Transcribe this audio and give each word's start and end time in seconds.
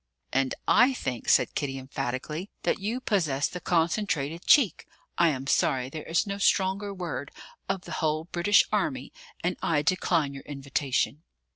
"And 0.33 0.55
I 0.67 0.95
think," 0.95 1.29
said 1.29 1.53
Kitty 1.53 1.77
emphatically, 1.77 2.49
"that 2.63 2.79
you 2.79 2.99
possess 2.99 3.47
the 3.47 3.59
concentrated 3.59 4.47
cheek 4.47 4.87
I 5.19 5.29
am 5.29 5.45
sorry 5.45 5.91
there 5.91 6.01
is 6.01 6.25
no 6.25 6.39
stronger 6.39 6.91
word 6.91 7.29
of 7.69 7.81
the 7.81 7.91
whole 8.01 8.23
British 8.23 8.65
Army; 8.71 9.13
and 9.43 9.57
I 9.61 9.83
decline 9.83 10.33
your 10.33 10.41
invitation." 10.47 11.21